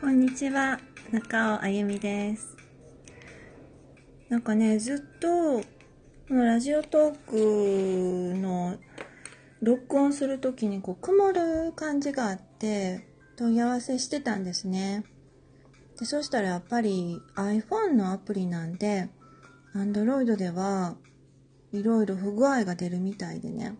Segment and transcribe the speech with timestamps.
[0.00, 0.78] こんにちは、
[1.10, 2.56] 中尾あゆみです。
[4.28, 5.64] なんかね、ずっと、こ
[6.30, 8.76] のラジオトークの
[9.60, 15.02] 録音するときにこう曇る感じがあって、問い合わせしてたんですね。
[15.98, 19.08] で、そしたらやっぱり iPhone のアプリなんで、
[19.74, 20.94] Android では
[21.72, 23.76] いろいろ不具合が出るみたいでね。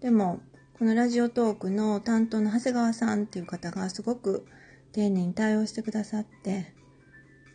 [0.00, 0.42] でも、
[0.78, 4.46] このラジオトークの担当の長谷川さんっていう方がすごく
[4.92, 6.72] 丁寧に対応してくださって、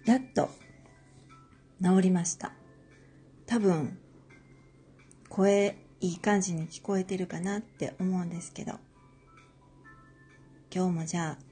[0.05, 0.49] やっと
[1.81, 2.51] 治りました。
[3.45, 3.99] 多分、
[5.29, 8.73] 声いい感じに聞こえてるかなって思うんですけど、
[10.73, 11.43] 今日もじゃあ、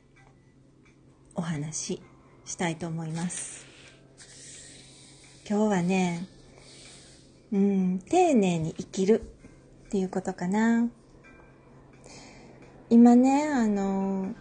[1.35, 2.01] お話し
[2.45, 3.65] したいと思います。
[5.47, 6.27] 今日はね、
[7.51, 9.21] うん、丁寧に生きる
[9.85, 10.89] っていうことかな。
[12.89, 14.33] 今ね、あの、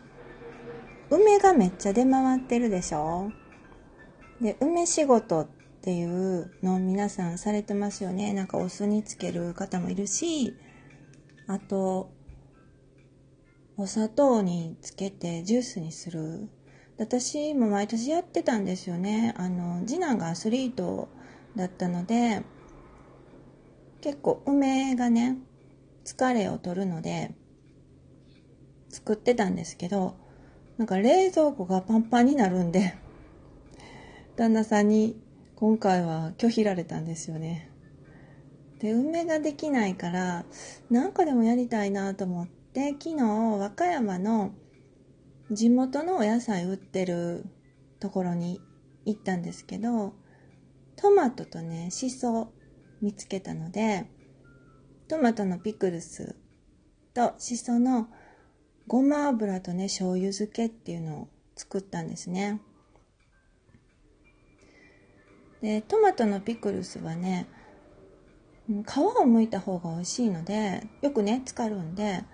[1.14, 3.30] 梅がめっちゃ出回ってるでしょ？
[4.40, 5.48] で、梅仕事っ
[5.80, 8.32] ていうのを皆さんされてますよね。
[8.32, 10.56] なんかお酢につける方もいるし、
[11.46, 12.10] あと、
[13.76, 16.48] お砂糖につけてジュースにする。
[16.98, 19.34] 私も毎年やってたんですよね。
[19.36, 21.08] あの、次男がアスリート
[21.54, 22.42] だったので、
[24.00, 25.38] 結構梅がね、
[26.04, 27.34] 疲れを取るので、
[28.88, 30.16] 作ってたんですけど、
[30.76, 32.94] なんか冷蔵庫がパンパンになるんで、
[34.36, 35.20] 旦那さんに
[35.54, 37.70] 今回は拒否られたんですよね。
[38.80, 40.44] で、梅ができないから、
[40.90, 44.52] なんかでもやりたいなと思って、昨日和歌山の
[45.50, 47.44] 地元のお野菜売ってる
[48.00, 48.60] ところに
[49.04, 50.14] 行ったんですけど、
[50.96, 52.52] トマトとね、シソ
[53.00, 54.06] 見つけたので、
[55.06, 56.34] トマトのピクルス
[57.12, 58.08] とシソの
[58.86, 62.60] ごま油とね、醤油漬けっていうのを作ったんですね。
[65.62, 67.46] で、トマトのピクルスはね、
[68.68, 72.24] 皮を剥いた方が美味しいので、よくね、浸かるんで、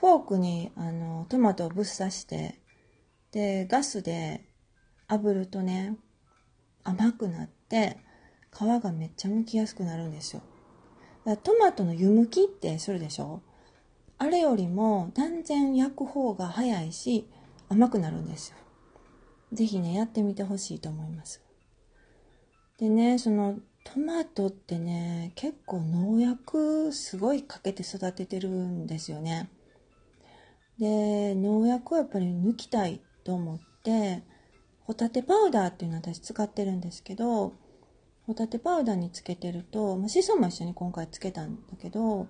[0.00, 2.60] フォークにあのトマトをぶっ刺して、
[3.32, 4.44] で、ガスで
[5.08, 5.96] 炙るとね、
[6.84, 7.98] 甘くなって、
[8.52, 10.42] 皮がめっちゃ剥きやすくなるんですよ。
[11.24, 13.42] だトマトの湯むきってするでしょ？
[14.18, 17.28] あれよりも断然焼く方が早いし
[17.68, 18.56] 甘くなるんですよ。
[19.52, 21.42] ぜひね、やってみてほしいと思います。
[22.78, 29.48] でね、そのトマトってね、結構農薬すごいかけて育ててるんですよね。
[30.78, 34.22] で、農薬をやっぱり抜きたいと思って、
[34.84, 37.54] ホタテパウダーっていうのを私使ってるんですけど、
[38.26, 42.26] ホタテパウダーにつけてると、まあ、シソも一緒に今回つけたんだけど、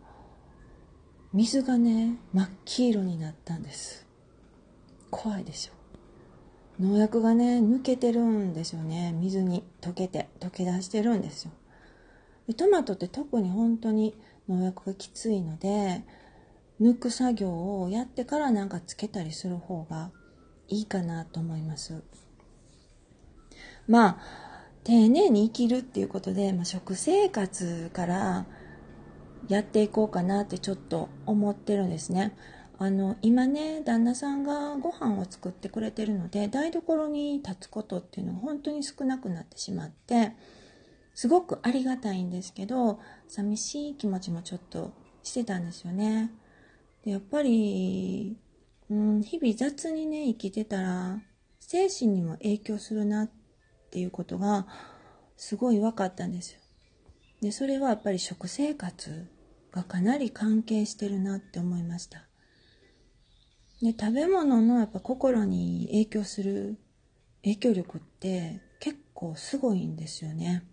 [1.37, 4.07] 水がね、真っ黄色になったんです。
[5.11, 6.83] 怖いでしょ。
[6.83, 9.13] 農薬がね、抜けてるんですよね。
[9.13, 11.51] 水に溶けて、溶け出してるんですよ。
[12.49, 14.17] でトマトって特に本当に
[14.49, 16.05] 農薬がきついので、
[16.81, 20.13] 抜く作業をやってからなんかつけたりする方が
[20.69, 22.03] いいかなと思います。
[23.87, 24.19] まあ、
[24.85, 28.47] 丁寧に生きるっていうことで、まあ、食生活から
[29.49, 32.37] やっていこうかなってちょっと思ってるんですね。
[32.79, 40.33] あの、今ね、旦那さんがご飯を作ってくれてるので、台所に立つことっていうのが本当に少なくなってしまって、
[41.15, 44.93] すごくありがたいんですけど、寂しい気持ちもちょっと
[45.23, 46.31] してたんですよね。
[47.05, 48.37] でやっぱり、
[48.91, 51.19] うん、日々雑にね、生きてたら、
[51.61, 53.31] 精神にも影響するなっ
[53.91, 54.67] ていうことが、
[55.37, 56.61] すごい分かったんですよ。
[57.41, 59.27] で、それはやっぱり食生活
[59.77, 62.25] がかなり関係してるなって思いました。
[63.83, 66.79] で、食べ物のやっぱ心に影響する
[67.43, 70.65] 影響力って結構すごいんですよね。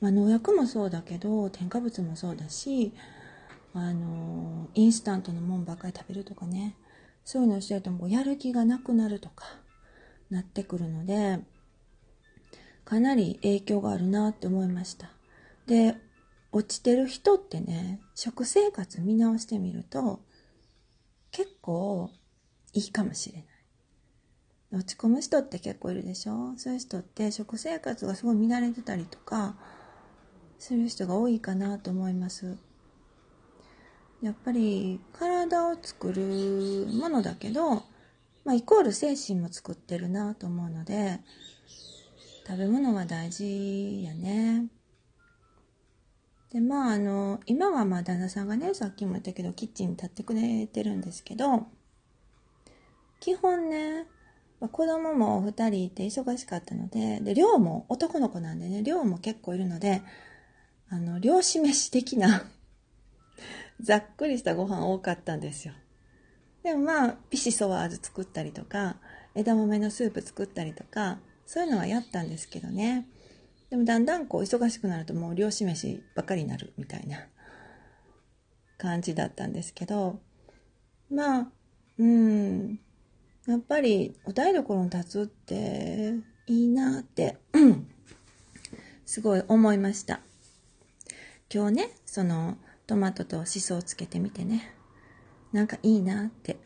[0.00, 2.94] まあ、農薬もそうだけど、添加物もそうだし、
[3.74, 6.74] あの、インスタントのもんばっかり食べるとかね、
[7.24, 9.44] そういうのをしてるともうやる気がなくなるとか、
[10.30, 11.40] なってくるので、
[12.86, 15.10] かなり影響があるなって思いました。
[15.66, 15.96] で、
[16.56, 20.20] 落ちてる人ってね、食生活見直してみると、
[21.30, 22.10] 結構
[22.72, 23.46] いいかもしれない。
[24.72, 26.54] 落ち込む人って結構いるでしょ？
[26.56, 29.54] そういう人って食生活がすごい乱れてたりとか、
[30.58, 32.56] する人が多いかなと思います。
[34.22, 37.82] やっぱり体を作るものだけど、
[38.46, 41.20] まあ、イコール精神も作ってるなと思うので、
[42.46, 44.68] 食べ物は大事やね。
[46.56, 51.66] で、まあ、あの、今はまあ、旦那さんがね、さっきも言ったけど、キッチンに立ってくれてるんですけど、
[53.20, 54.06] 基本ね
[54.58, 60.00] ま、子供も2人いて忙しかったので、で、量も男の子なんでね、量も結構いるので、
[60.88, 62.50] あの、漁師飯的な
[63.82, 65.74] ざっくりしたご飯多かったんですよ。
[66.62, 68.96] でもまあ、ピシソワーズ作ったりとか、
[69.34, 73.06] 枝豆のスープ作ったりとか、そういうのはやったんですけどね。
[73.76, 77.18] でもだんだんこう忙しくなるともう漁師飯ばっかりになるみたいな
[78.78, 80.18] 感じだったんですけど、
[81.10, 81.48] まあ、
[81.98, 82.78] うん、
[83.46, 86.14] やっぱりお台所に立つって
[86.46, 87.36] いいなって、
[89.04, 90.20] すごい思いました。
[91.52, 92.56] 今日ね、その
[92.86, 94.72] トマトとしそをつけてみてね、
[95.52, 96.56] なんかいいなって。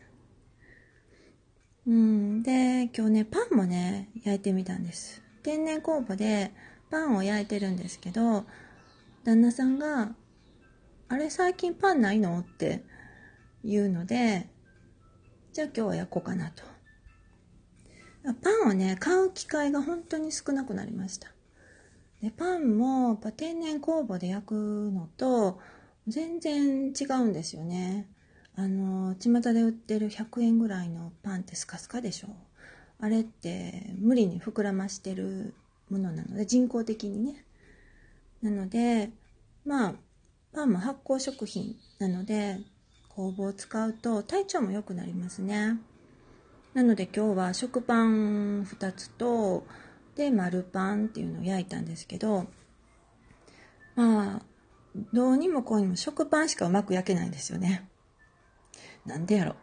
[1.85, 5.21] うん、で、今日ね、パンもね、焼いてみたんです。
[5.43, 6.51] 天然酵母で
[6.91, 8.45] パンを焼いてるんですけど、
[9.23, 10.13] 旦那さんが、
[11.07, 12.37] あれ最近パンないの？
[12.39, 12.83] って
[13.63, 14.49] 言うので、
[15.53, 16.63] じゃあ今日は焼こうかなと。
[18.41, 21.29] パンをね、買う機会が本当に少なくなりました。
[22.21, 25.59] でパンもや天然酵母で焼くのと
[26.07, 28.07] 全然違うんですよね。
[28.55, 32.27] あの、巷で売ってる100円ぐらいのパンってスカスカでしょ。
[32.99, 35.55] あれって無理に膨らましてる
[35.91, 37.45] ものなので、人工的にね。
[38.41, 39.11] なので、
[39.65, 39.93] まあ、
[40.53, 42.59] パンも発酵食品なので、
[43.15, 45.79] 酵母を使うと体調も良くなりますね。
[46.73, 49.65] なので今日は食パン2つと、
[50.15, 52.47] で丸パンっていうのを焼いたんですけど、
[53.95, 54.41] まあ、
[55.13, 57.89] どうにもこうにも食パンしかうまく焼けないんですよね。
[59.05, 59.55] なんでやろ。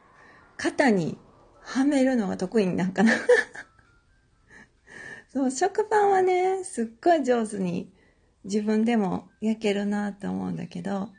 [0.57, 1.19] 肩に
[1.61, 3.13] はめるのが得意なんかな。
[5.39, 7.93] そう、食パンはね、すっごい上手に
[8.43, 11.11] 自分でも焼けるなと思うんだけど、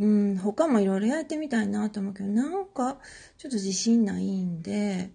[0.00, 2.98] うん、他もいろいろ焼いてみたいなと思うけど、なんか、
[3.38, 5.12] ちょっと自信ないんで、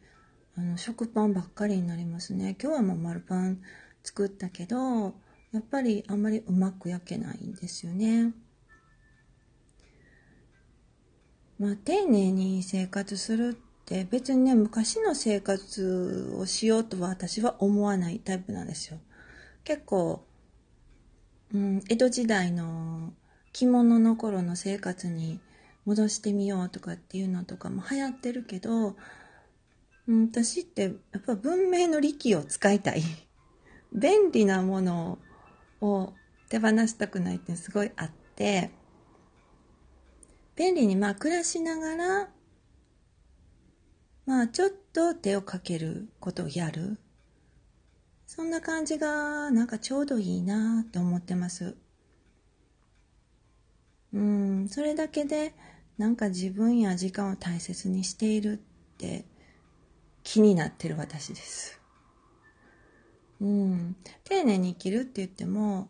[0.55, 2.55] あの、食パンばっかりになりますね。
[2.63, 3.59] 今日はもう丸パン
[4.03, 5.15] 作ったけど、
[5.51, 8.31] やっぱりあんまりうまく焼けないんですよね。
[11.59, 13.57] まあ、丁寧に生活する
[13.89, 18.99] って別にね、昔の生活をしようとは私は思わないタイプなんですよ。
[19.63, 20.23] 結構、
[21.51, 23.13] うん、江戸時代の
[23.51, 25.39] 着物の頃の生活に
[25.85, 28.95] 戻してみようとかっていうのとかも流行ってるけど、
[30.07, 33.01] うん、私ってやっぱ文明の利器を使いたい。
[33.91, 35.17] 便利なもの
[35.81, 36.13] を
[36.47, 38.69] 手放したくないってすごいあって、
[40.55, 42.29] 便利にまあ暮らしながら、
[44.29, 46.99] まあちょっと手をかけることをやる。
[48.27, 51.75] そんな感じがなんかちょうどいいなと思ってます。
[54.13, 55.55] うん、それだけで
[55.97, 58.59] なんか自分や時間を大切にしている
[58.93, 59.25] って
[60.21, 61.81] 気になってる私です。
[63.41, 63.95] うん、
[64.25, 65.89] 丁寧に生きるって言っても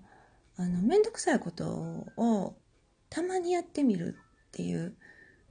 [0.56, 1.68] あの面倒くさいこと
[2.16, 2.56] を
[3.10, 4.16] たまにやってみる
[4.48, 4.96] っていう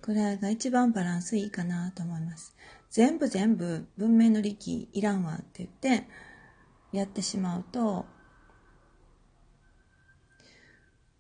[0.01, 2.57] くらいが一番バランスいいかなと思います。
[2.91, 6.09] 全部全部文明の利器いらんわって言って
[6.93, 8.07] やってしまうと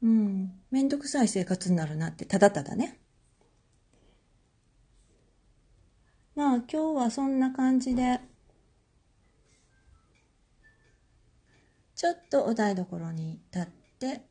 [0.02, 3.00] うん、めんどくさい生活になるなって、ただただね。
[6.36, 8.20] まあ今日はそんな感じで、
[11.96, 14.22] ちょっとお台所に立って、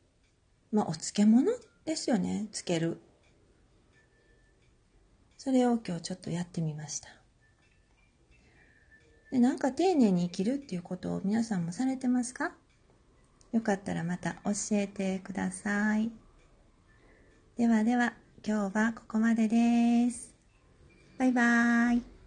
[0.72, 1.52] まあお漬物
[1.84, 3.02] ですよね、つける。
[5.38, 7.08] それを今日ちょっとやってみました。
[9.30, 12.52] でなんか丁寧に生きるっていうことを皆さんもされてますか？
[13.52, 16.10] よかったらまた教えてください。
[17.56, 18.14] ではでは、
[18.46, 20.34] 今日はここまでです。
[21.18, 22.17] バイバーイ。